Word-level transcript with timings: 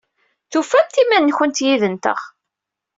Tufamt 0.51 0.95
iman-nkent 1.03 1.63
yid-nteɣ? 1.65 2.19